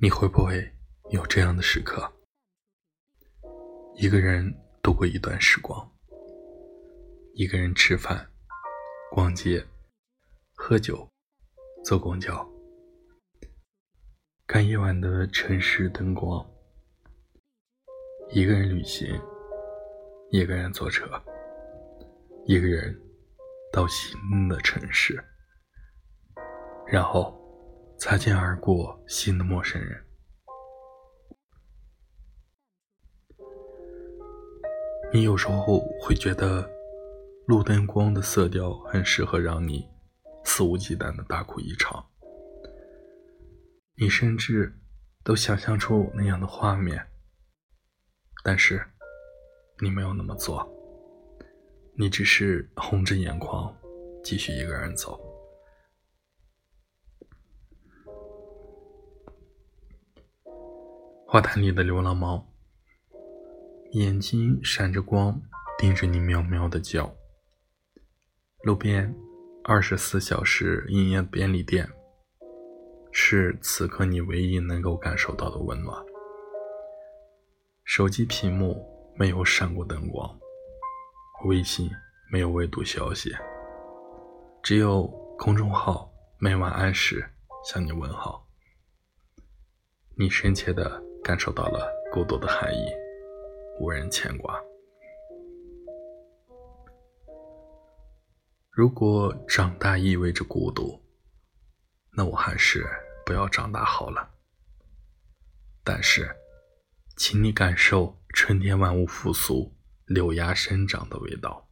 [0.00, 0.72] 你会不会
[1.10, 2.12] 有这样的时刻？
[3.96, 5.90] 一个人度过一段时光，
[7.34, 8.30] 一个人吃饭、
[9.10, 9.66] 逛街、
[10.54, 11.08] 喝酒、
[11.84, 12.48] 坐公交，
[14.46, 16.48] 看夜晚的城市灯光，
[18.30, 19.20] 一个人旅行，
[20.30, 21.20] 一个人坐车，
[22.46, 22.96] 一个人
[23.72, 25.20] 到新的城市，
[26.90, 27.36] 然后。
[28.00, 30.00] 擦肩而过，新的陌生人。
[35.12, 36.70] 你有时候会觉得，
[37.48, 39.84] 路灯光的色调很适合让你
[40.44, 42.08] 肆无忌惮的大哭一场。
[43.96, 44.72] 你甚至
[45.24, 47.04] 都想象出那样的画面，
[48.44, 48.80] 但是
[49.82, 50.64] 你没有那么做，
[51.96, 53.76] 你只是红着眼眶，
[54.22, 55.27] 继续一个人走。
[61.30, 62.42] 花坛里的流浪猫，
[63.90, 65.38] 眼睛闪着光，
[65.76, 67.14] 盯着你喵喵的叫。
[68.62, 69.14] 路边
[69.62, 71.86] 二十四小时营业便利店，
[73.12, 76.02] 是此刻你唯一能够感受到的温暖。
[77.84, 78.82] 手机屏幕
[79.14, 80.34] 没有闪过灯光，
[81.44, 81.90] 微信
[82.32, 83.36] 没有未读消息，
[84.62, 87.22] 只有公众号每晚按时
[87.66, 88.48] 向你问好。
[90.16, 91.04] 你深切的。
[91.28, 92.86] 感受到了孤独的含义，
[93.78, 94.58] 无人牵挂。
[98.70, 100.98] 如果长大意味着孤独，
[102.12, 102.88] 那我还是
[103.26, 104.30] 不要长大好了。
[105.84, 106.34] 但是，
[107.14, 109.76] 请你感受春天万物复苏、
[110.06, 111.68] 柳芽生长的味道，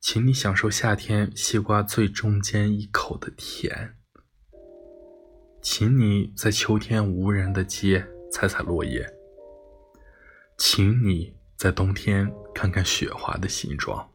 [0.00, 3.96] 请你享受夏天西瓜最中间一口的甜。
[5.62, 9.08] 请你在秋天无人的街踩踩落叶，
[10.58, 14.10] 请你在冬天看看雪花的形状，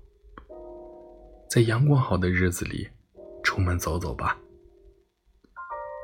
[1.50, 2.90] 在阳光好的日子里
[3.42, 4.38] 出门走走吧，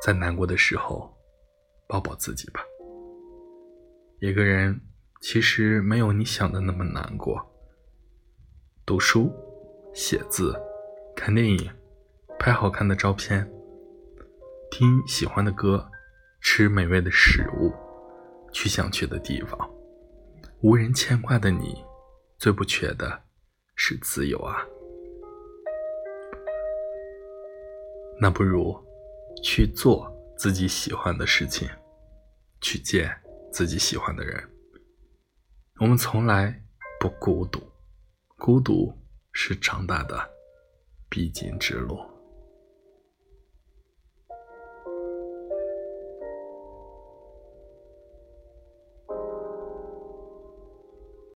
[0.02, 1.14] 在难过的时候
[1.90, 2.62] 抱抱自己吧。
[4.22, 4.80] 一个人
[5.20, 7.46] 其实没有你想的那么难过，
[8.86, 9.30] 读书、
[9.94, 10.58] 写字、
[11.14, 11.70] 看电影、
[12.40, 13.46] 拍好看的照片。
[14.84, 15.90] 听喜欢的歌，
[16.42, 17.74] 吃美味的食物，
[18.52, 19.58] 去想去的地方，
[20.60, 21.82] 无人牵挂的你，
[22.38, 23.24] 最不缺的
[23.78, 24.58] 是自由啊！
[28.20, 28.78] 那不如
[29.42, 31.66] 去做自己喜欢的事情，
[32.60, 33.10] 去见
[33.54, 34.44] 自己喜欢的人。
[35.80, 36.62] 我们从来
[37.00, 37.62] 不孤独，
[38.38, 38.94] 孤独
[39.32, 40.30] 是长大的
[41.08, 41.98] 必经之路。